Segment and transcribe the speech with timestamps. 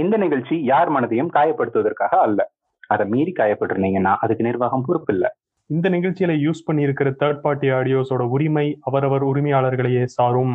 [0.00, 2.40] இந்த நிகழ்ச்சி யார் மனதையும் காயப்படுத்துவதற்காக அல்ல.
[2.92, 5.28] அதை மீறி காயப்பட்டிருந்தீங்கன்னா அதுக்கு நிர்வாகம் பொறுப்பு இல்லை.
[5.70, 10.54] இந்த நிகழ்ச்சியில யூஸ் பண்ணியிருக்கிற தேர்ட் பார்ட்டி ஆடியோஸோட உரிமை அவரவர் உரிமையாளர்களையே சாரும்.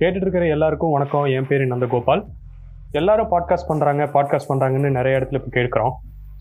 [0.00, 1.28] கேட்டுட்டு இருக்கிற எல்லாருக்கும் வணக்கம்.
[1.36, 2.24] என் பேர் நந்தகோபால்.
[3.00, 5.94] எல்லாரும் பாட்காஸ்ட் பண்றாங்க பாட்காஸ்ட் பண்றாங்கன்னு நிறைய இடத்துல இப்போ கேட்குறோம்.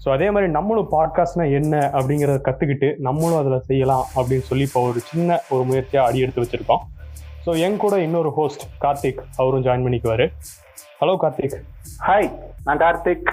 [0.04, 5.02] ஸோ அதே மாதிரி நம்மளும் பாட்காஸ்ட்னா என்ன அப்படிங்கிறத கற்றுக்கிட்டு நம்மளும் அதில் செய்யலாம் அப்படின்னு சொல்லி இப்போ ஒரு
[5.12, 6.84] சின்ன ஒரு முயற்சியாக அடி எடுத்து வச்சிருக்கோம்.
[7.46, 10.26] ஸோ என் கூட இன்னொரு ஹோஸ்ட் கார்த்திக் அவரும் ஜாயின் பண்ணிக்குவாரு.
[11.02, 11.56] ஹலோ கார்த்திக்.
[12.08, 12.30] ஹாய்
[12.64, 13.28] நான் கார்த்திக்.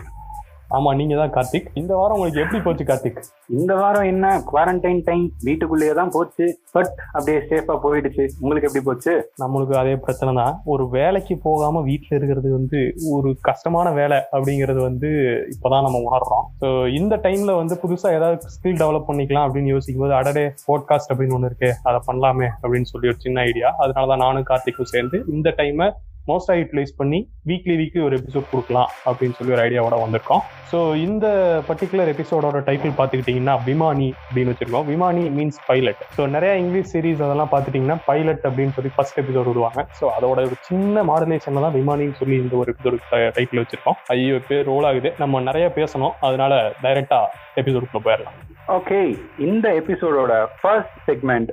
[0.77, 1.69] ஆமா நீங்க தான் கார்த்திக்.
[1.81, 3.21] இந்த வாரம் உங்களுக்கு எப்படி போச்சு கார்த்திக்?
[3.59, 4.27] இந்த வாரம் என்ன?
[4.51, 6.47] குவாரண்டைன் டைம் வீட்டுக்குள்ளேயே தான் போச்சு.
[6.77, 8.25] பட் அப்படியே சேஃபா போயிடுச்சு.
[8.43, 9.15] உங்களுக்கு எப்படி போச்சு?
[9.43, 10.55] நம்மளுக்கு அதே பிரச்சனை தான்.
[10.75, 12.81] ஒரு வேலைக்கு போகாம வீட்டில் இருக்கிறது வந்து
[13.17, 15.11] ஒரு கஷ்டமான வேலை அப்படிங்கிறது வந்து
[15.55, 16.47] இப்போதான் நம்ம உணர்றோம்.
[16.63, 21.37] ஸோ இந்த டைம்ல வந்து புதுசா ஏதாவது ஸ்கில் டெவலப் பண்ணிக்கலாம் அப்படின்னு யோசிக்கும் போது அடடே போட்காஸ்ட் அப்படின்னு
[21.39, 25.51] ஒன்று இருக்கு அதை பண்ணலாமே அப்படின்னு சொல்லி ஒரு சின்ன ஐடியா அதனால தான் நானும் கார்த்திக்கும் சேர்ந்து இந்த
[25.59, 25.89] டைமை
[26.31, 27.19] மோஸ்டாக யூட்டிலைஸ் பண்ணி
[27.51, 30.43] வீக்லி வீக்லி ஒரு எபிசோட் கொடுக்கலாம் அப்படின்னு சொல்லி ஒரு ஐடியாவோட வந்திருக்கோம்.
[30.73, 31.27] ஸோ இந்த
[31.69, 34.87] பர்டிகுலர் எபிசோடோட டைட்டில் பார்த்துக்கிட்டிங்கன்னா விமானி அப்படின்னு வச்சிருக்கோம்.
[34.93, 39.83] விமானி மீன்ஸ் பைலட் ஸோ நிறையா இங்கிலீஷ் சீரிஸ் அதெல்லாம் பார்த்துட்டிங்கன்னா பைலட் அப்படின்னு சொல்லி ஃபர்ஸ்ட் எபிசோட் விடுவாங்க.
[40.01, 42.99] ஸோ அதோட ஒரு சின்ன மாடலேஷன் தான் விமானின்னு சொல்லி இந்த ஒரு எபிசோடு
[43.39, 43.99] டைட்டில் வச்சிருக்கோம்.
[44.15, 45.11] ஐயோ பேர் ரோல் ஆகுது.
[45.25, 46.15] நம்ம நிறைய பேசணும்.
[46.29, 47.29] அதனால டைரெக்டாக
[47.63, 48.39] எபிசோடுக்குள்ள போயிடலாம்.
[48.79, 49.01] ஓகே
[49.49, 51.51] இந்த எபிசோடோட ஃபர்ஸ்ட் செக்மெண்ட்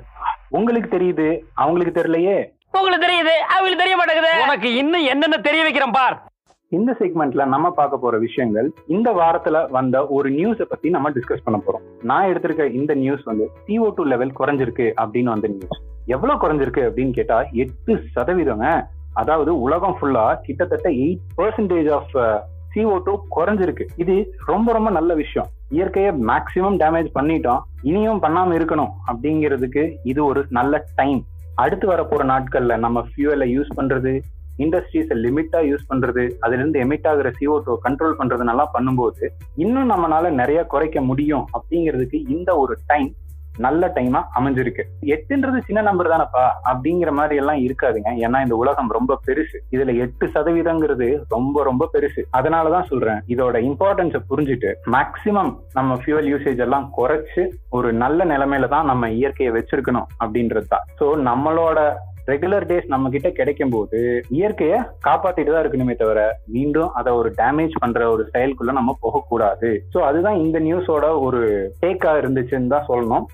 [0.58, 1.26] உங்களுக்கு தெரியுது
[1.62, 2.38] அவங்களுக்கு தெரியலையே?
[2.78, 4.32] உங்களுக்கு தெரியுது அவங்களுக்கு தெரிய மாட்டேங்குது.
[4.44, 6.16] உனக்கு இன்னும் என்னென்ன தெரிய வைக்கிறேன் பார்.
[6.78, 11.58] இந்த செக்மெண்ட்ல நம்ம பார்க்க போற விஷயங்கள் இந்த வாரத்துல வந்த ஒரு நியூஸை பத்தி நம்ம டிஸ்கஸ் பண்ண
[11.64, 11.84] போறோம்.
[12.10, 15.80] நான் எடுத்திருக்க இந்த நியூஸ் வந்து CO2 டூ லெவல் குறைஞ்சிருக்கு அப்படின்னு வந்த நியூஸ்
[16.14, 18.68] எவ்வளவு குறைஞ்சிருக்கு அப்படின்னு கேட்டா எட்டு சதவீதங்க.
[19.22, 22.14] அதாவது உலகம் ஃபுல்லா கிட்டத்தட்ட eight percentage of
[22.74, 23.86] CO2 two குறைஞ்சிருக்கு.
[24.02, 24.16] இது
[24.52, 25.48] ரொம்ப ரொம்ப நல்ல விஷயம்.
[25.76, 27.60] இயற்கையை மேக்சிமம் டேமேஜ் பண்ணிட்டோம்.
[27.90, 31.20] இனியும் பண்ணாம இருக்கணும் அப்படிங்கிறதுக்கு இது ஒரு நல்ல டைம்
[31.60, 34.12] அடுத்து வரப்போற நாட்கள்ல நம்ம ஃபியூவலை யூஸ் பண்றது
[34.58, 39.24] இண்டஸ்ட்ரீஸை லிமிட்டா யூஸ் பண்றது அதுல இருந்து எமிட் ஆகிற சிஓ டூ கண்ட்ரோல் பண்றதுனெல்லாம் பண்ணும்போது
[39.56, 43.10] இன்னும் நம்மளால நிறைய குறைக்க முடியும் அப்படிங்கிறதுக்கு இந்த ஒரு டைம்
[43.66, 44.84] நல்ல டைமா அமைஞ்சிருக்கு.
[45.14, 46.44] எட்டுன்றது சின்ன நம்பர் தானப்பா?
[46.70, 48.10] அப்படிங்கிற மாதிரி எல்லாம் இருக்காதுங்க.
[48.26, 49.58] ஏன்னா இந்த உலகம் ரொம்ப பெருசு.
[49.76, 52.22] இதுல எட்டு சதவீதங்கிறது ரொம்ப ரொம்ப பெருசு.
[52.40, 53.22] அதனாலதான் சொல்றேன்.
[53.34, 57.44] இதோட இம்பார்ட்டன்ஸை புரிஞ்சுட்டு மேக்சிமம் நம்ம ஃபியூவல் யூசேஜ் எல்லாம் குறைச்சு
[57.78, 60.86] ஒரு நல்ல நிலைமையில தான் நம்ம இயற்கையை வச்சிருக்கணும் அப்படின்றது தான்.
[61.00, 61.80] ஸோ நம்மளோட
[62.30, 63.98] ரெகுலர் டேஸ் நம்ம கிட்ட கிடைக்கும் போது
[64.36, 66.20] இயற்கையை காப்பாத்திட்டு தான் இருக்கணுமே தவிர
[66.54, 69.70] மீண்டும் அதை ஒரு டேமேஜ் பண்ற ஒரு செயலுக்குள்ள நம்ம போகக்கூடாது.
[69.92, 71.42] ஸோ அதுதான் இந்த நியூஸோட ஒரு
[71.84, 73.26] டேக்கா இருந்துச்சுன்னு தான் சொல்லணும்.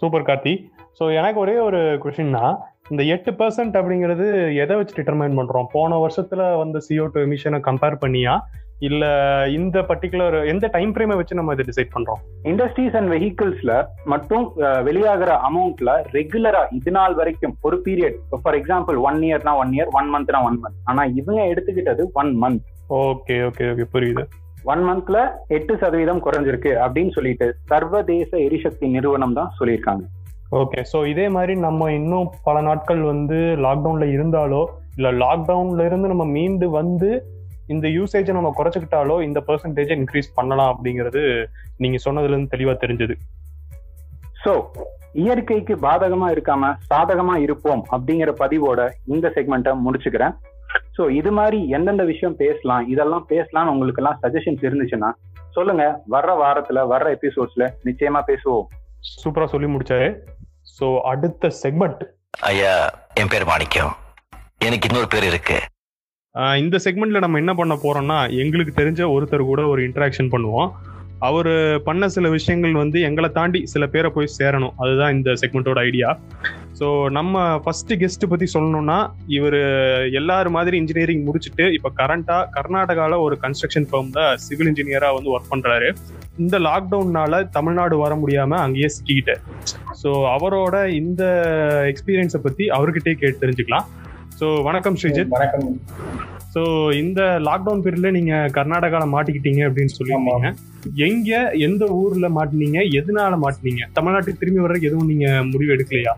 [0.00, 0.54] சூப்பர் கார்த்தி.
[0.98, 2.44] ஸோ எனக்கு ஒரே ஒரு கொஷின்னா
[2.92, 4.26] இந்த எட்டு பர்சன்ட் அப்படிங்கிறது
[4.62, 5.68] எதை வச்சு டிட்டர்மைன் பண்றோம்?
[5.74, 8.34] போன வருஷத்துல வந்த CO2 டூ எமிஷனை கம்பேர் பண்ணியா?
[8.88, 9.04] இல்ல
[9.56, 12.20] இந்த பர்டிகுலர் எந்த டைம் ஃப்ரேமை வச்சு நம்ம இதை டிசைட் பண்றோம்?
[12.50, 13.72] இண்டஸ்ட்ரீஸ் அண்ட் வெஹிக்கிள்ஸ்ல
[14.04, 14.44] மட்டும்
[14.88, 20.08] வெளியாகிற அமௌண்ட்ல ரெகுலரா இது நாள் வரைக்கும் ஒரு பீரியட் ஃபார் எக்ஸாம்பிள் ஒன் இயர்னா ஒன் இயர் ஒன்
[20.14, 22.64] மந்த்னா ஒன் மந்த் ஆனா இவங்க எடுத்துக்கிட்டது one month
[23.02, 24.22] okay okay okay புரியுது.
[24.72, 25.18] ஒன் மந்த்ல
[25.56, 30.02] எட்டு சதவீதம் குறைஞ்சிருக்கு அப்படின்னு சொல்லிட்டு சர்வதேச எரிசக்தி நிறுவனம் தான் சொல்லியிருக்காங்க.
[30.60, 34.62] ஓகே ஸோ இதே மாதிரி நம்ம இன்னும் பல நாட்கள் வந்து லாக்டவுன்ல இருந்தாலோ
[34.96, 37.10] இல்ல லாக்டவுன்ல இருந்து நம்ம மீண்டு வந்து
[37.68, 41.22] இந்த யூசேஜை நம்ம குறைச்சிக்கிட்டாலோ இந்த பெர்சன்டேஜை இன்க்ரீஸ் பண்ணலாம் அப்படிங்கிறது
[41.76, 43.16] நீங்க சொன்னதுல இருந்து தெளிவா தெரிஞ்சது.
[44.44, 44.54] சோ
[45.22, 50.34] இயற்கைக்கு பாதகமா இருக்காம சாதகமா இருப்போம் அப்படிங்கிற பதிவோட இந்த செக்மெண்ட்டை முடிச்சுக்கிறேன்.
[50.96, 55.10] சோ இது மாதிரி எந்தெந்த விஷயம் பேசலாம் இதெல்லாம் பேசலாம்னு உங்களுக்கு எல்லாம் சஜஷன்ஸ் இருந்துச்சுன்னா
[55.56, 55.84] சொல்லுங்க.
[56.14, 58.66] வர்ற வாரத்துல வர்ற எபிசோட்ஸ்ல நிச்சயமா பேசுவோம்.
[59.22, 60.08] சூப்பரா சொல்லி முடிச்சாரு.
[60.76, 62.02] ஸோ அடுத்த செக்மெண்ட்
[62.50, 62.74] ஐயா
[63.20, 63.92] என் பேர் மாணிக்கம்.
[64.66, 65.58] எனக்கு இன்னொரு பேர் இருக்கு.
[66.62, 70.70] இந்த செக்மெண்ட்ல நம்ம என்ன பண்ண போறோம்னா எங்களுக்கு தெரிஞ்ச ஒருத்தர் கூட ஒரு இன்டராக்ஷன் பண்ணுவோம்.
[71.28, 71.52] அவர்
[71.86, 74.76] பண்ண சில விஷயங்கள் வந்து எங்களை தாண்டி சில பேரை போய் சேரணும்.
[74.82, 76.10] அதுதான் இந்த செக்மெண்ட்டோட ஐடியா
[76.78, 79.56] ஸோ நம்ம ஃபர்ஸ்ட் கெஸ்ட் பத்தி சொல்லணும்னா இவர்
[80.20, 85.90] எல்லாரும் மாதிரி இன்ஜினியரிங் முடிச்சுட்டு இப்போ கரண்டா கர்நாடகாவில் ஒரு கன்ஸ்ட்ரக்ஷன் ஃபார்ம்ல சிவில் இன்ஜினியரா வந்து ஒர்க் பண்றாரு.
[86.38, 89.36] இந்த லாக்டவுன்னால தமிழ்நாடு வர முடியாம அங்கேயே சிக்கிக்கிட்டு.
[90.02, 91.22] ஸோ அவரோட இந்த
[91.92, 93.88] எக்ஸ்பீரியன்ஸை பத்தி அவர்கிட்டயே கேட்டு தெரிஞ்சுக்கலாம்.
[94.40, 95.32] ஸோ வணக்கம் ஸ்ரீஜித்.
[95.38, 95.70] வணக்கம்.
[96.54, 96.62] ஸோ
[97.00, 100.48] இந்த லாக்டவுன் பீரியட்ல நீங்க கர்நாடகால மாட்டிக்கிட்டீங்க அப்படின்னு சொல்லியிருந்தீங்க.
[101.06, 101.30] எங்க
[101.66, 102.78] எந்த ஊர்ல மாட்டினீங்க?
[102.98, 103.82] எதனால மாட்டினீங்க?
[103.96, 106.12] தமிழ்நாட்டுக்கு திரும்பி வர்றதுக்கு எதுவும் நீங்க முடிவு எடுக்கலையா?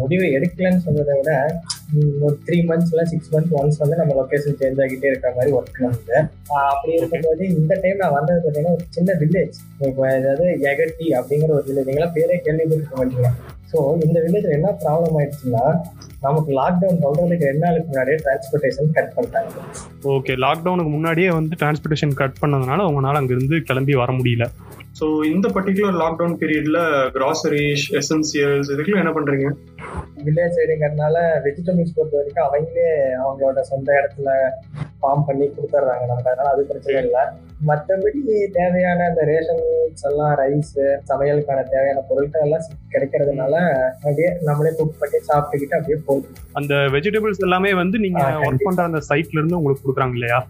[0.00, 1.32] முடிவு எடுக்கலன்னு சொல்றதை விட
[2.20, 5.80] ஒரு த்ரீ மந்த்ஸ் இல்லை சிக்ஸ் மந்த்ஸ் ஒன்ஸ் வந்து நம்ம லொகேஷன் சேஞ்ச் ஆகிட்டே இருக்கிற மாதிரி ஒர்க்
[5.82, 11.52] ஆஹ் அப்படி இருக்கும்போது இந்த டைம் நான் வந்தது பார்த்தீங்கன்னா ஒரு சின்ன வில்லேஜ் இப்போ அதாவது எகட்டி அப்படிங்கிற
[11.58, 13.30] ஒரு வில்லேஜ் எங்கெல்லாம் பேரே கேள்விப்பட்டிருக்க மாட்டீங்க
[13.76, 15.64] ஸோ இந்த வில்லேஜ்ல என்ன ப்ராப்ளம் ஆயிடுச்சுன்னா
[16.26, 19.50] நமக்கு லாக்டவுன் சொல்றதுக்கு ரெண்டு நாளுக்கு முன்னாடியே டிரான்ஸ்போர்ட்டேஷன் கட் பண்ணிட்டாங்க.
[20.14, 24.46] ஓகே லாக்டவுனுக்கு முன்னாடியே வந்து டிரான்ஸ்போர்ட்டேஷன் கட் பண்ணதுனால உங்களால அங்கிருந்து கிளம்பி வர முடியல.
[25.00, 26.78] ஸோ இந்த பர்டிகுலர் லாக்டவுன் பீரியட்ல
[27.16, 29.48] கிராசரிஸ் எசென்சியல்ஸ் இதுக்கெல்லாம் என்ன பண்றீங்க?
[30.26, 32.88] வில்லேஜ் சைடுங்கிறதுனால வெஜிடபிள்ஸ் பொறுத்த வரைக்கும் அவங்களே
[33.24, 34.30] அவங்களோட சொந்த இடத்துல
[35.06, 36.30] ஃபார்ம் பண்ணி கொடுத்துட்றாங்க நமக்கு.
[36.32, 37.24] அதனால அது பிரச்சனை இல்லை.
[37.68, 38.20] மற்றபடி
[38.56, 40.72] தேவையான அந்த ரேஷன்ஸ் எல்லாம் ரைஸ்
[41.10, 42.64] சமையலுக்கான தேவையான பொருட்கள் எல்லாம்
[42.94, 43.54] கிடைக்கிறதுனால
[43.92, 46.34] அப்படியே நம்மளே குக் பண்ணி சாப்பிட்டுக்கிட்டு அப்படியே போகுது.
[46.58, 48.66] அந்த வெஜிடபிள்ஸ் எல்லாமே வந்து நீங்க ஒர்க்.
[48.66, 50.40] பண்ற அந்த சைட்ல இருந்து உங்களுக்கு கொடுக்குறாங்க இல்லையா?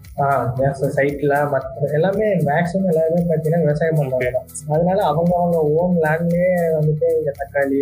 [0.97, 4.47] சைட்ல மற்ற எல்லாமே மேக்ஸிமம் எல்லாருமே பார்த்தீங்கன்னா விவசாயம் பண்றாங்க தான்.
[4.73, 7.81] அதனால அவங்க அவங்க ஓன் லேண்ட்லயே வந்துட்டு இந்த தக்காளி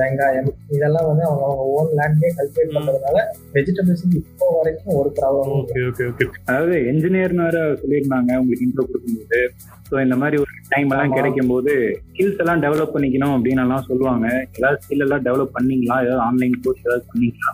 [0.00, 3.18] வெங்காயம் இதெல்லாம் வந்து அவங்க அவங்க ஓன் லேண்ட்லயே கல்டிவேட் பண்றதுனால
[3.58, 5.66] வெஜிடபிள்ஸ் இப்போ வரைக்கும் ஒரு ப்ராப்ளமும்
[6.10, 9.40] ஓகே ஓகே அதாவது என்ஜினியர்னு வேற சொல்லியிருந்தாங்க உங்களுக்கு இன்ட்ரோ கொடுக்கும்போது.
[9.88, 11.14] ஸோ இந்த மாதிரி ஒரு டைம் எல்லாம்.
[11.16, 11.72] கிடைக்கும் போது
[12.12, 14.26] ஸ்கில்ஸ் எல்லாம் டெவலப் பண்ணிக்கணும் அப்படின்னு எல்லாம் சொல்லுவாங்க.
[14.58, 15.96] ஏதாவது ஸ்கில் எல்லாம் டெவலப் பண்ணீங்களா?
[16.04, 17.52] ஏதாவது ஆன்லைன் கோர்ஸ் ஏதாவது பண்ணீங்களா?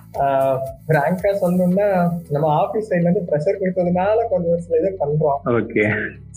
[0.96, 1.88] ரேங்கா சொல்லணும்னா
[2.34, 5.40] நம்ம ஆபீஸ் சைட்ல இருந்து ப்ரெஷர் கொடுத்ததுனால கொஞ்சம் ஒரு சில இது பண்றோம்.
[5.58, 5.84] ஓகே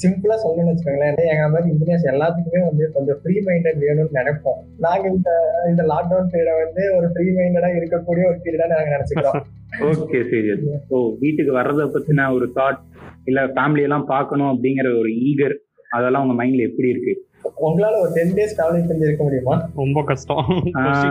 [0.04, 1.32] சிம்பிளா சொல்லணும்னு வச்சுக்கோங்களேன்.
[1.36, 4.62] எங்க மாதிரி இன்ஜினியர்ஸ் எல்லாத்துக்குமே வந்து கொஞ்சம் ஃப்ரீ மைண்டட் வேணும்னு நினைப்போம்.
[4.88, 5.30] நாங்க இந்த
[5.72, 9.42] இந்த லாக்டவுன் பீரியட வந்து ஒரு ஃப்ரீ மைண்டடா இருக்கக்கூடிய ஒரு பீரியடா நாங்க நினைச்சுக்கிறோம்.
[9.72, 10.50] ஓகே சரி
[10.90, 12.80] ஸோ வீட்டுக்கு வர்றத பத்தின ஒரு தாட்
[13.26, 15.56] இல்ல ஃபேமிலி எல்லாம் பார்க்கணும் அப்படிங்கிற ஒரு ஈகர்
[15.92, 17.14] அதெல்லாம் உங்க மைண்ட்ல எப்படி இருக்கு?
[17.62, 19.56] உங்களால ஒரு டென் டேஸ் டிராவலிங் செஞ்சு இருக்க முடியுமா?
[19.76, 20.44] ரொம்ப கஷ்டம்.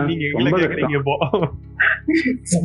[0.07, 0.59] நீங்க ரொம்ப
[0.97, 1.15] இப்போ.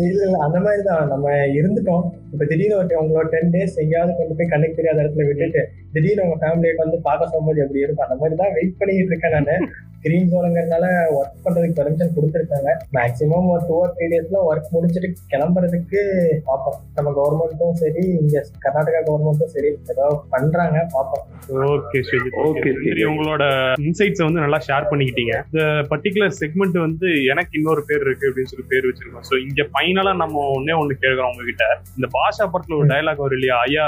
[0.05, 1.03] இல்ல இல்ல அந்த மாதிரி தான்.
[1.09, 2.05] நம்ம இருந்துட்டோம்.
[2.35, 5.63] இப்ப திடீர்னு ஒரு உங்களோட டென் டேஸ் எங்கேயாவது கொண்டு போய் கண்ணுக்கு தெரியாத இடத்துல விட்டுட்டு
[5.97, 8.07] திடீர்னு உங்க ஃபேமிலியை வந்து பார்க்க சொல்லும்போது எப்படி இருக்கும்?
[8.07, 9.57] அந்த மாதிரி தான் வெயிட் பண்ணிட்டு இருக்கேன் நானு.
[10.05, 10.87] கிரீன் ஜோனுங்கிறதுனால
[11.19, 12.71] ஒர்க் பண்றதுக்கு பெர்மிஷன் கொடுத்துருக்காங்க.
[12.97, 16.01] மேக்ஸிமம் ஒரு டூ ஆர் த்ரீ டேஸ்ல ஒர்க் முடிச்சிட்டு கிளம்புறதுக்கு
[16.49, 16.77] பார்ப்போம்.
[16.97, 21.25] நம்ம கவர்மெண்ட்டும் சரி இங்க கர்நாடகா கவர்மெண்ட்டும் சரி ஏதோ பண்றாங்க பார்ப்போம்.
[21.73, 23.03] ஓகே சரி Okay, ஓகே சரி.
[23.13, 23.45] உங்களோட
[23.87, 25.35] இன்சைட்ஸ் வந்து நல்லா ஷேர் பண்ணிக்கிட்டீங்க.
[25.51, 29.27] இந்த பர்டிகுலர் செக்மெண்ட் வந்து எனக்கு இன்னொரு பேர் இருக்கு அப்படின்னு சொல்லி பேர் வச்சிருக்கோம்.
[29.31, 31.67] ஸோ இங்க ஃபைனலா நம்ம ஒன்னே ஒண்ணு கேட்கிறோம் உங்ககிட்ட.
[31.99, 33.57] இந்த பாஷா படத்துல ஒரு டயலாக் வரும் இல்லையா?
[33.67, 33.85] ஐயா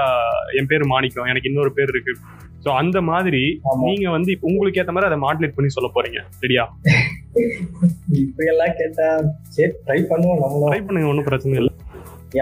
[0.58, 2.12] என் பேர் மாணிக்கம் எனக்கு இன்னொரு பேர் இருக்கு.
[2.64, 3.42] ஸோ அந்த மாதிரி
[3.84, 6.64] நீங்க வந்து இப்ப உங்களுக்கு ஏத்த மாதிரி அதை மாடுலேட் பண்ணி சொல்ல போறீங்க சரியா?
[8.22, 9.06] இப்படி எல்லாம் கேட்டா
[9.56, 10.70] சரி ட்ரை பண்ணுவோம் நம்மளும்.
[10.70, 11.72] ட்ரை பண்ணுங்க ஒன்றும் பிரச்சனை இல்லை.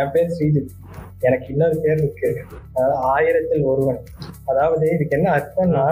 [0.00, 0.72] என் பேர் ஸ்ரீஜித்.
[1.26, 2.31] எனக்கு இன்னொரு பேர் இருக்கு.
[3.12, 4.00] ஆயிரத்தில் ஒருவன்.
[4.52, 5.84] அதாவது இதுக்கு என்ன அர்த்தம்னா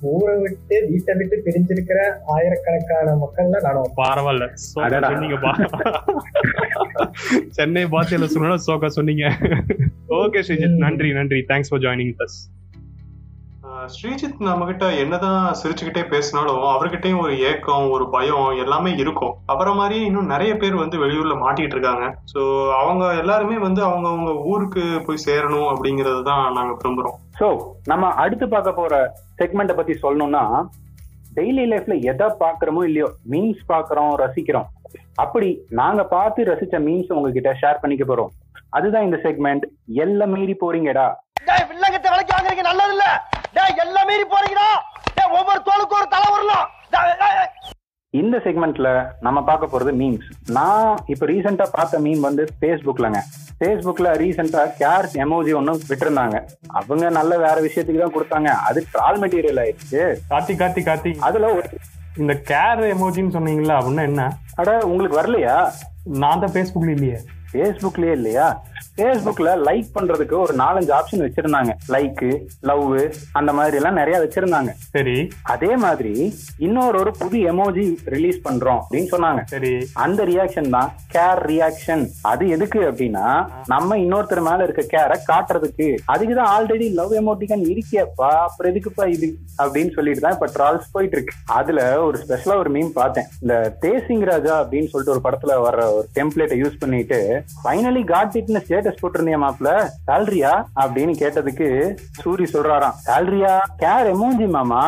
[0.00, 4.46] ஊரை விட்டு வீட்டை விட்டு பிரிஞ்சிருக்கிற ஆயிரக்கணக்கான மக்கள்ல நானும் பரவாயில்ல.
[4.74, 5.52] சொன்னீங்கப்பா
[7.48, 9.26] சென்னை பாத்தியில சொன்னா சோகா சொன்னீங்க.
[10.08, 11.44] ஓகே ஸ்ரீஜித் நன்றி நன்றி.
[11.48, 12.57] Thanks for joining us ah
[13.94, 19.34] Sreejith நம்ம கிட்ட என்னதான் சிரிச்சுக்கிட்டே பேசினாலும் அவர்கிட்டயும் ஒரு ஏக்கம் ஒரு பயம் எல்லாமே இருக்கும்.
[19.52, 22.06] அவரை மாதிரி இன்னும் நிறைய பேர் வந்து வெளியூர்ல மாட்டிக்கிட்டு இருக்காங்க.
[22.32, 22.40] ஸோ
[22.80, 27.16] அவங்க எல்லாருமே வந்து அவங்க அவங்க ஊருக்கு போய் சேரணும் அப்படிங்கறது தான் நாங்க விரும்புறோம்.
[27.40, 27.48] ஸோ
[27.92, 29.00] நம்ம அடுத்து பார்க்க போற
[29.42, 30.44] செக்மெண்ட்டை பத்தி சொல்லணும்னா
[31.38, 34.68] டெய்லி லைஃப்ல எதை பாக்குறோமோ இல்லையோ மீன்ஸ் பாக்குறோம் ரசிக்கிறோம்.
[35.24, 35.48] அப்படி
[35.80, 38.32] நாங்க பார்த்து ரசிச்ச மீன்ஸ் உங்ககிட்ட ஷேர் பண்ணிக்க போறோம்.
[38.76, 39.64] அதுதான் இந்த செக்மெண்ட்
[40.04, 41.08] எல்லாம் மீறி போறீங்கடா.
[41.48, 43.06] டேய் வில்லங்கத்தை விலைக்கு வாங்குறீங்க நல்லது இல்ல
[43.84, 44.68] எல்லாம் மீறி போறீங்கடா.
[45.16, 46.66] டேய் ஒவ்வொரு தோலுக்கு ஒரு தலை வரலாம்.
[48.14, 48.90] இந்த செக்மெண்ட்ல
[49.24, 53.20] நம்ம பார்க்க போறது மீம்ஸ் நான் இப்ப ரீசெண்டா பார்த்த மீம் வந்து ஃபேஸ்புக்லங்க
[53.58, 56.36] ஃபேஸ்புக்ல ரீசெண்டா கேர் எமோஜி ஒன்றும் விட்டுருந்தாங்க.
[56.78, 58.50] அவங்க நல்ல வேற விஷயத்துக்கு தான் கொடுத்தாங்க.
[58.68, 60.02] அது ட்ரால் மெட்டீரியல் ஆயிடுச்சு.
[60.30, 61.12] கார்த்தி கார்த்தி கார்த்தி.
[61.28, 61.68] அதுல ஒரு
[62.22, 64.22] இந்த கேர் எமோஜின்னு சொன்னீங்களா அப்படின்னா என்ன?
[64.60, 65.56] அட உங்களுக்கு வரலையா?
[66.22, 67.18] நான் தான் ஃபேஸ்புக்ல இல்லையே.
[67.52, 68.62] ஃபேஸ்புக்லயே இல்லையா?
[68.96, 71.70] ஃபேஸ்புக்ல லைக் பண்றதுக்கு ஒரு நாலஞ்சு ஆப்ஷன் வச்சிருந்தாங்க.
[71.88, 73.00] லைக் லவ்
[73.32, 74.68] அந்த மாதிரி எல்லாம் நிறைய வச்சிருந்தாங்க.
[74.90, 75.28] சரி.
[75.42, 79.44] அதே மாதிரி இன்னொரு ஒரு புது எமோஜி ரிலீஸ் பண்றோம் அப்படின்னு சொன்னாங்க.
[79.44, 79.86] சரி.
[79.94, 85.96] அந்த ரியாக்ஷன் தான் கேர் ரியாக்ஷன் அது எதுக்கு அப்படின்னா நம்ம இன்னொருத்தர் மேல இருக்க கேரை காட்டுறதுக்கு.
[86.12, 89.36] அதுக்குதான் ஆல்ரெடி லவ் எமோட்டிகன் இருக்கேப்பா அப்புறம் எதுக்குப்பா இது?
[89.62, 93.24] அப்படின்னு சொல்லிட்டு தான் இப்ப ட்ரால்ஸ் போயிட்டு இருக்கு அதுல ஒரு ஸ்பெஷலா ஒரு மீம் பார்த்தேன்.
[93.40, 98.62] இந்த தேசிங் ராஜா அப்படின்னு சொல்லிட்டு ஒரு படத்துல வர்ற ஒரு டெம்ப்ளேட்டை யூஸ் பண்ணிட்டு ஃபைனலி காட் இட்னு
[98.64, 99.68] ஸ்டேட்டஸ் போட்டிருந்தியா மாப்ள
[100.08, 100.52] சேலரியா
[100.82, 101.68] அப்படின்னு கேட்டதுக்கு
[102.22, 102.96] சூரி சொல்றாராம்.
[103.08, 103.52] சேலரியா
[103.82, 104.82] கேர் எமோஜி மாமா?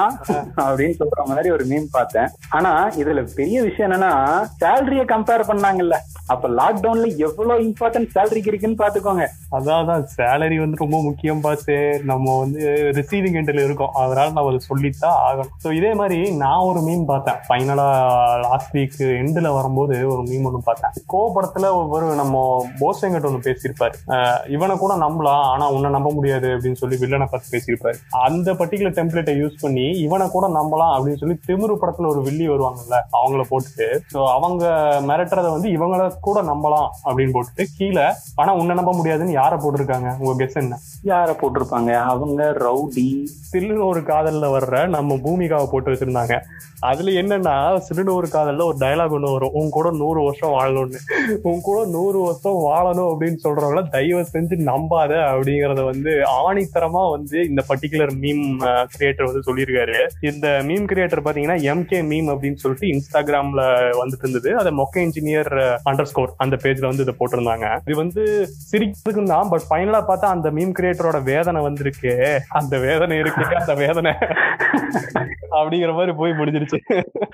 [0.66, 2.30] அப்படின்னு சொல்ற மாதிரி ஒரு மீம் பார்த்தேன்.
[2.59, 4.12] ஆனா இதுல பெரிய விஷயம் என்னன்னா
[4.62, 5.99] சேலரிய கம்பேர் பண்ணாங்கல்ல.
[6.35, 9.25] அப்ப லாக்டவுன்ல எவ்வளவு இம்பார்ட்டன்ட் சேலரிக்கு இருக்குன்னு பாத்துக்கோங்க
[9.57, 11.76] அதான் சேலரி வந்து ரொம்ப முக்கியம் பார்த்து
[12.11, 12.61] நம்ம வந்து
[12.99, 13.95] ரிசீவிங் எண்டில் இருக்கோம்.
[14.02, 15.54] அதனால நம்ம அதை சொல்லித்தான் ஆகணும்.
[15.64, 17.38] ஸோ இதே மாதிரி நான் ஒரு மீன் பார்த்தேன்.
[17.47, 17.88] ஃபைனலா
[18.47, 20.95] லாஸ்ட் வீக் எண்டில் வரும்போது ஒரு மீன் ஒன்று பார்த்தேன்.
[21.12, 22.39] கோ படத்துல ஒவ்வொரு நம்ம
[22.80, 23.97] போஸ் வெங்கட் ஒன்று பேசியிருப்பாரு
[24.56, 27.99] இவனை கூட நம்பலாம் ஆனா உன்னை நம்ப முடியாது அப்படின்னு சொல்லி வில்லனை பார்த்து பேசியிருப்பாரு.
[28.26, 32.99] அந்த பர்டிகுலர் டெம்ப்ளேட்டை யூஸ் பண்ணி இவனை கூட நம்பலாம் அப்படின்னு சொல்லி திமிரு படத்துல ஒரு வில்லி வருவாங்கல்ல
[33.20, 34.64] அவங்கள போட்டுட்டு ஸோ அவங்க
[35.11, 38.06] மிரட்டுறத வந்து இவங்கள கூட நம்பலாம் அப்படின்னு போட்டுட்டு கீழே
[38.40, 40.09] ஆனா உன்னை நம்ப முடியாதுன்னு யாரை போட்டிருக்காங்க?
[40.20, 40.76] உங்க கெஸ் என்ன?
[41.11, 41.90] யார போட்டிருப்பாங்க?
[42.12, 43.06] அவங்க ரவுடி.
[43.50, 46.35] சில்லுன்னு ஒரு காதல்ல வர்ற நம்ம பூமிகாவை போட்டு வச்சிருந்தாங்க.
[46.90, 47.54] அதுல என்னன்னா
[47.87, 49.54] சில்லுன்னு ஒரு காதல்ல ஒரு டயலாக் ஒன்று வரும்.
[49.61, 51.00] உன் கூட நூறு வருஷம் வாழணும்னு.
[51.49, 57.62] உன் கூட நூறு வருஷம் வாழணும் அப்படின்னு சொல்றவங்கள தயவு செஞ்சு நம்பாத அப்படிங்கறத வந்து ஆணித்தரமா வந்து இந்த
[57.70, 58.44] பர்டிகுலர் மீம்
[58.94, 59.99] கிரியேட்டர் வந்து சொல்லியிருக்காரு.
[60.30, 63.62] இந்த மீம் கிரியேட்டர் பாத்தீங்கன்னா எம்கே மீம் அப்படின்னு சொல்லிட்டு இன்ஸ்டாகிராம்ல
[64.00, 64.50] வந்துட்டு இருந்தது.
[64.62, 65.52] அதை மொக்க இன்ஜினியர்
[65.90, 67.68] அண்டர் ஸ்கோர் அந்த பேஜ்ல வந்து இதை போட்டிருந்தாங்க.
[67.88, 68.22] இது வந்து
[68.70, 72.14] சிரிக்கிறதுக்கு தான் பட் ஃபைனலா பார்த்தா அந்த மீம் கிரியேட்டரோட வேதனை வந்திருக்கு.
[72.60, 73.46] அந்த வேதனை இருக்கு.
[73.62, 74.14] அந்த வேதனை
[75.58, 76.78] அப்படிங்கிற மாதிரி போய் முடிஞ்சிருச்சு.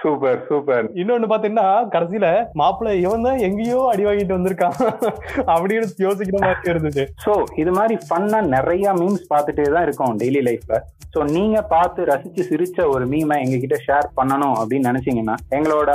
[0.03, 0.87] Super super.
[1.01, 2.27] இன்னொன்னு பாத்தீங்கன்னா கடைசியில
[2.61, 4.77] மாப்பிள்ளை இவன் தான் எங்கேயோ அடி வாங்கிட்டு வந்திருக்கான்.
[5.53, 7.05] அப்படின்னு யோசிக்கிற மாதிரி இருந்துச்சு.
[7.25, 10.79] சோ இது மாதிரி ஃபன்னா நிறைய மீம்ஸ் பார்த்துட்டே தான் இருக்கோம் டெய்லி லைஃப்ல
[11.15, 15.91] சோ நீங்க பார்த்து ரசிச்சு சிரிச்ச ஒரு மீமை எங்க கிட்ட ஷேர் பண்ணணும் அப்படின்னு நினைச்சீங்கன்னா எங்களோட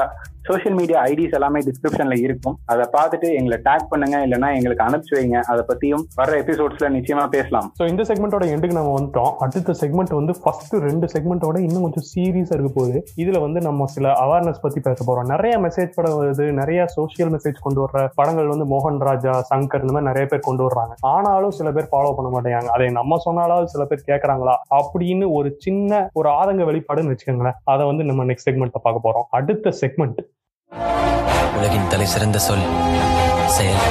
[0.48, 2.56] சோஷியல் மீடியா ஐடிஸ் எல்லாமே டிஸ்கிரிப்ஷன்ல இருக்கும்.
[2.72, 5.40] அதை பார்த்துட்டு எங்களை டேக் பண்ணுங்க இல்லைன்னா எங்களுக்கு அனுப்பிச்சு வைங்க.
[5.52, 7.68] அதை பத்தியும் வர எபிசோட்ஸ்ல நிச்சயமா பேசலாம்.
[7.80, 9.32] ஸோ இந்த செக்மெண்ட்டோட எண்டுக்கு நம்ம வந்துட்டோம்.
[9.46, 13.00] அடுத்த செக்மெண்ட் வந்து ஃபர்ஸ்ட் ரெண்டு செக்மெண்ட்டோட இன்னும் கொஞ்சம் சீரியஸா இருக்க போகுது.
[13.24, 15.30] இதுல வந்து நம்ம சில அவேர்னஸ் பத்தி பேச போறோம்.
[15.34, 16.48] நிறைய மெசேஜ் படம் வருது.
[16.62, 20.66] நிறைய சோஷியல் மெசேஜ் கொண்டு வர்ற படங்கள் வந்து மோகன் ராஜா சங்கர் இந்த மாதிரி நிறைய பேர் கொண்டு
[20.68, 20.96] வர்றாங்க.
[21.14, 26.04] ஆனாலும் சில பேர் ஃபாலோ பண்ண மாட்டேங்காங்க அதை நம்ம சொன்னாலும் சில பேர் கேட்கறாங்களா அப்படின்னு ஒரு சின்ன
[26.20, 27.60] ஒரு ஆதங்க வெளிப்பாடுன்னு வச்சுக்கோங்களேன்.
[27.74, 29.28] அதை வந்து நம்ம நெக்ஸ்ட் செக்மெண்ட்ல பார்க்க போறோம்.
[29.40, 30.22] அடுத்த செக்மெண்ட்
[30.72, 32.64] உலகின் தலை சிறந்த சொல்
[33.48, 33.82] செயல்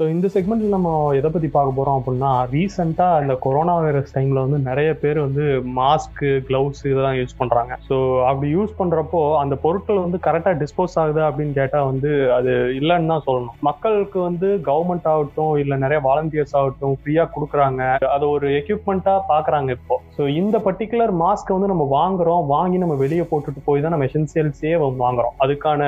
[0.00, 4.58] ஸோ இந்த செக்மெண்ட்டில் நம்ம எதை பற்றி பார்க்க போகிறோம் அப்படின்னா ரீசெண்டாக இந்த கொரோனா வைரஸ் டைமில் வந்து
[4.66, 5.44] நிறைய பேர் வந்து
[5.78, 7.96] மாஸ்க்கு க்ளவுஸ் இதெல்லாம் யூஸ் பண்ணுறாங்க ஸோ
[8.28, 13.26] அப்படி யூஸ் பண்ணுறப்போ அந்த பொருட்கள் வந்து கரெக்டாக டிஸ்போஸ் ஆகுது அப்படின்னு கேட்டால் வந்து அது இல்லைன்னு தான்
[13.26, 13.56] சொல்லணும்.
[13.70, 17.82] மக்களுக்கு வந்து கவர்மெண்ட் ஆகட்டும் இல்லை நிறைய வாலண்டியர்ஸ் ஆகட்டும் ஃப்ரீயாக கொடுக்குறாங்க.
[18.14, 19.98] அதை ஒரு எக்யூப்மெண்ட்டாக பார்க்குறாங்க இப்போ.
[20.18, 24.74] ஸோ இந்த பர்டிகுலர் மாஸ்க்கை வந்து நம்ம வாங்குறோம் வாங்கி நம்ம வெளியே போட்டுட்டு போய் தான் நம்ம எசென்சியல்ஸே
[25.04, 25.36] வாங்குறோம்.
[25.46, 25.82] அதுக்கான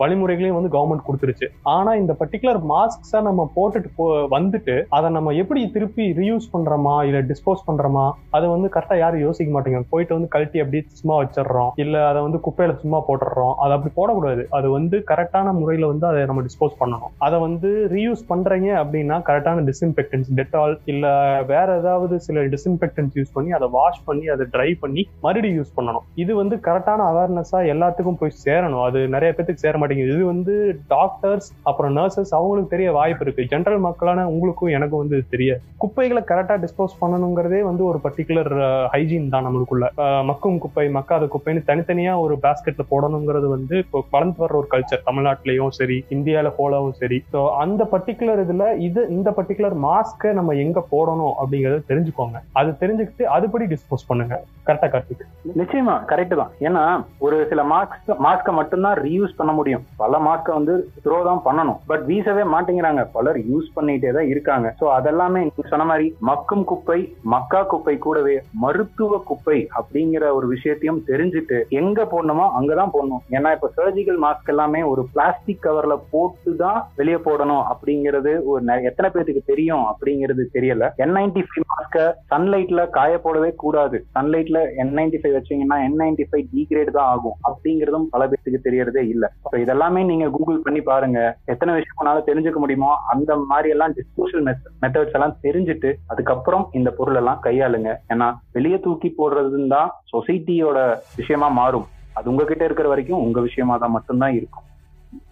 [0.00, 1.48] வழிமுறைகளையும் வந்து கவர்மெண்ட் கொடுத்துருச்சு.
[1.76, 4.04] ஆனா இந்த பர்டிகுலர் மாஸ்க்ஸை நம்ம போட்டுட்டு போ
[4.36, 9.50] வந்துட்டு அதை நம்ம எப்படி திருப்பி ரீயூஸ் பண்றோமா இல்ல டிஸ்போஸ் பண்றோமா அதை வந்து கரெக்டா யாரும் யோசிக்க
[9.56, 11.70] மாட்டேங்க போயிட்டு வந்து கழட்டி அப்படியே சும்மா வச்சிடுறோம்.
[11.74, 13.54] இல்ல அதை வந்து குப்பையில சும்மா போட்டுடுறோம்.
[13.64, 14.42] அதை அப்படி போடக்கூடாது.
[14.50, 17.12] அது வந்து கரெக்டான முறையில வந்து அதை நம்ம டிஸ்போஸ் பண்ணணும்.
[17.18, 21.06] அதை வந்து ரீயூஸ் பண்றீங்க அப்படின்னா கரெக்டான டிஸ்இன்ஃபெக்டன்ஸ் டெட்டால் இல்ல
[21.46, 26.06] வேற ஏதாவது சில டிஸ்இன்ஃபெக்டன்ஸ் யூஸ் பண்ணி அதை வாஷ் பண்ணி அதை ட்ரை பண்ணி மறுபடியும் யூஸ் பண்ணணும்.
[26.14, 28.84] இது வந்து கரெக்டான அவேர்னஸா எல்லாத்துக்கும் போய் சேரணும்.
[28.88, 29.88] அது நிறைய பேத்துக்கு சேர மாட்டேங்குது.
[30.04, 30.54] இது வந்து
[30.94, 33.48] டாக்டர்ஸ் அப்புறம் நர்சஸ் அவங்களுக்கு தெரிய வாய்ப்பு இருக்கு.
[33.52, 35.50] ஜென்ரல் மக்களான உங்களுக்கும் எனக்கும் வந்து தெரிய.
[35.82, 38.52] குப்பைகளை கரெக்டா டிஸ்போஸ் பண்ணணுங்கிறதே வந்து ஒரு பர்டிகுலர்
[38.94, 39.86] ஹைஜீன் தான் நம்மளுக்குள்ள.
[40.30, 45.74] மக்கும் குப்பை மக்காத குப்பைன்னு தனித்தனியா ஒரு பேஸ்கெட்ல போடணுங்கிறது வந்து இப்போ வளர்ந்து வர்ற ஒரு கல்ச்சர் தமிழ்நாட்டிலையும்
[45.80, 47.18] சரி இந்தியால போலவும் சரி.
[47.34, 52.38] ஸோ அந்த பர்டிகுலர் இதுல இது இந்த பர்டிகுலர் மாஸ்க்கை நம்ம எங்க போடணும் அப்படிங்கறத தெரிஞ்சுக்கோங்க.
[52.60, 54.36] அது தெரிஞ்சுக்கிட்டு அதுபடி டிஸ்போஸ் பண்ணுங்க.
[54.68, 55.26] கரெக்டா கார்த்திக்
[55.60, 56.52] நிச்சயமா கரெக்ட் தான்.
[56.66, 56.84] ஏன்னா
[57.26, 59.69] ஒரு சில மாஸ்க் மாஸ்கை மட்டும்தான் ரீயூஸ் பண்ண முடியும்.
[59.96, 60.74] பல மார்க்கை வந்து
[61.04, 61.78] த்ரோ தான் பண்ணணும்.
[61.90, 63.04] பட் வீசவே மாட்டேங்கிறாங்க.
[63.16, 64.74] பலர் யூஸ் பண்ணிட்டே தான் இருக்காங்க.
[64.80, 66.98] சோ அதெல்லாமே சொன்ன மாதிரி மக்கும் குப்பை
[67.34, 73.22] மக்கா குப்பை கூடவே மருத்துவ குப்பை அப்படிங்கிற ஒரு விஷயத்தையும் தெரிஞ்சுட்டு எங்க போடணுமோ அங்கதான் போடணும்.
[73.36, 79.10] ஏன்னா இப்ப சர்ஜிக்கல் மாஸ்க் எல்லாமே ஒரு பிளாஸ்டிக் கவர்ல போட்டு தான் வெளியே போடணும் அப்படிங்கிறது ஒரு எத்தனை
[79.10, 80.86] பேருக்கு தெரியும் அப்படிங்கிறது தெரியல.
[80.96, 81.98] என் நைன்டி ஃபைவ் மாஸ்க
[82.32, 83.98] சன்லைட்ல காய போடவே கூடாது.
[84.16, 89.04] சன்லைட்ல என் நைன்டி ஃபைவ் வச்சீங்கன்னா என் நைன்டி ஃபைவ் டிகிரேட் தான் ஆகும் அப்படிங்கிறதும் பல பேருக்கு தெரியறதே
[89.14, 89.32] இல்ல.
[89.64, 91.18] இதெல்லாமே நீங்க கூகுள் பண்ணி பாருங்க.
[91.52, 94.44] எத்தனை விஷயம் உங்களால தெரிஞ்சுக்க முடியுமோ அந்த மாதிரி எல்லாம் டிஸ்போசல்
[94.82, 97.92] மெத்தட்ஸ் எல்லாம் தெரிஞ்சுட்டு அதுக்கப்புறம் இந்த பொருள் எல்லாம் கையாளுங்க.
[98.14, 100.78] ஏன்னா வெளியே தூக்கி போடுறதுன்னு தான் சொசைட்டியோட
[101.20, 101.86] விஷயமா மாறும்.
[102.18, 104.66] அது உங்ககிட்ட இருக்கிற வரைக்கும் உங்க விஷயமா தான் மட்டும்தான் இருக்கும்.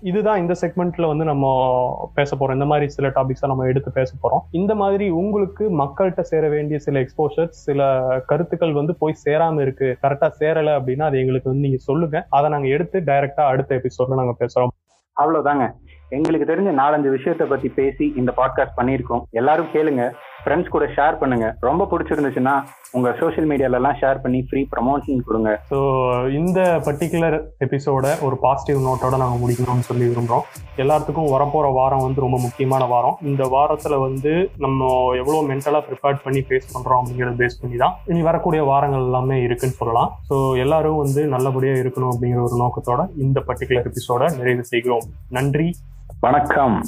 [0.00, 2.52] இதுதான் இந்த செக்மெண்ட்ல வந்து நம்ம பேச போறோம்.
[2.52, 4.48] இந்த மாதிரி சில டாபிக்ஸா நம்ம எடுத்து பேச போறோம்.
[4.50, 10.30] இந்த மாதிரி உங்களுக்கு மக்கள்கிட்ட சேர வேண்டிய சில எக்ஸ்போஷர்ஸ் சில கருத்துக்கள் வந்து போய் சேராம இருக்கு கரெக்டா
[10.40, 12.26] சேரல அப்படின்னா அது எங்களுக்கு வந்து நீங்க சொல்லுங்க.
[12.30, 14.66] அதை நாங்க எடுத்து டைரக்டா அடுத்த எபிசோட்ல நாங்க பேசுறோம்.
[15.20, 15.70] அவ்வளவுதாங்க.
[16.08, 19.22] எங்களுக்கு தெரிஞ்ச நாலஞ்சு விஷயத்த பத்தி பேசி இந்த பாட்காஸ்ட் பண்ணியிருக்கோம்.
[19.30, 20.12] எல்லாரும் கேளுங்க.
[20.42, 21.46] ஃப்ரெண்ட்ஸ் கூட ஷேர் பண்ணுங்க.
[21.68, 22.54] ரொம்ப பிடிச்சிருந்துச்சுன்னா
[22.96, 25.50] உங்க சோஷியல் மீடியால எல்லாம் ஷேர் பண்ணி ஃப்ரீ ப்ரமோஷன் கொடுங்க.
[25.70, 25.78] ஸோ
[26.40, 30.46] இந்த பர்டிகுலர் எபிசோட ஒரு பாசிட்டிவ் நோட்டோட நாங்கள் முடிக்கணும்னு சொல்லி விரும்புகிறோம்
[30.84, 33.16] எல்லாத்துக்கும் வரப்போகிற வாரம் வந்து ரொம்ப முக்கியமான வாரம்.
[33.30, 34.32] இந்த வாரத்தில் வந்து
[34.66, 34.90] நம்ம
[35.22, 39.80] எவ்வளோ மென்டலாக ப்ரிப்பேர் பண்ணி ஃபேஸ் பண்ணுறோம் அப்படிங்கிறத பேஸ் பண்ணி தான் இனி வரக்கூடிய வாரங்கள் எல்லாமே இருக்குன்னு
[39.80, 40.12] சொல்லலாம்.
[40.30, 45.08] ஸோ எல்லாரும் வந்து நல்லபடியாக இருக்கணும் அப்படிங்கிற ஒரு நோக்கத்தோட இந்த பர்டிகுலர் எபிசோட நிறைவு செய்கிறோம்.
[45.38, 45.68] நன்றி.
[46.26, 46.78] வணக்கம்.